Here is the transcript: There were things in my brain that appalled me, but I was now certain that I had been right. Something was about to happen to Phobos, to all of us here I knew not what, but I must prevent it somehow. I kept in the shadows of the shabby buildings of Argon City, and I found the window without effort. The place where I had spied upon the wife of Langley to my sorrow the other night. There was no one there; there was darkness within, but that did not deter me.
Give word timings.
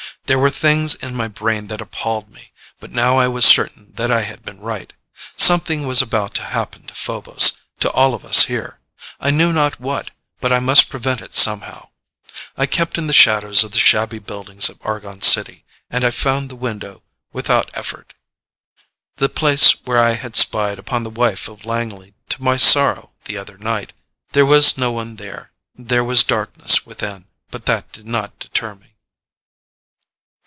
There 0.25 0.39
were 0.39 0.49
things 0.49 0.95
in 0.95 1.13
my 1.13 1.27
brain 1.27 1.67
that 1.67 1.81
appalled 1.81 2.29
me, 2.31 2.53
but 2.79 2.97
I 2.97 3.27
was 3.27 3.43
now 3.43 3.49
certain 3.49 3.91
that 3.95 4.09
I 4.13 4.21
had 4.21 4.43
been 4.43 4.61
right. 4.61 4.93
Something 5.35 5.85
was 5.85 6.01
about 6.01 6.33
to 6.35 6.45
happen 6.45 6.83
to 6.87 6.95
Phobos, 6.95 7.59
to 7.81 7.91
all 7.91 8.13
of 8.13 8.23
us 8.23 8.45
here 8.45 8.79
I 9.19 9.29
knew 9.29 9.51
not 9.51 9.81
what, 9.81 10.11
but 10.39 10.53
I 10.53 10.61
must 10.61 10.89
prevent 10.89 11.19
it 11.19 11.35
somehow. 11.35 11.89
I 12.55 12.65
kept 12.65 12.97
in 12.97 13.07
the 13.07 13.13
shadows 13.13 13.65
of 13.65 13.73
the 13.73 13.77
shabby 13.79 14.19
buildings 14.19 14.69
of 14.69 14.79
Argon 14.85 15.21
City, 15.21 15.65
and 15.89 16.05
I 16.05 16.11
found 16.11 16.47
the 16.47 16.55
window 16.55 17.03
without 17.33 17.69
effort. 17.73 18.13
The 19.17 19.27
place 19.27 19.71
where 19.83 19.99
I 19.99 20.11
had 20.13 20.37
spied 20.37 20.79
upon 20.79 21.03
the 21.03 21.09
wife 21.09 21.49
of 21.49 21.65
Langley 21.65 22.13
to 22.29 22.41
my 22.41 22.55
sorrow 22.55 23.11
the 23.25 23.37
other 23.37 23.57
night. 23.57 23.91
There 24.31 24.45
was 24.45 24.77
no 24.77 24.93
one 24.93 25.17
there; 25.17 25.51
there 25.75 26.05
was 26.05 26.23
darkness 26.23 26.85
within, 26.85 27.27
but 27.49 27.65
that 27.65 27.91
did 27.91 28.07
not 28.07 28.39
deter 28.39 28.75
me. 28.75 28.87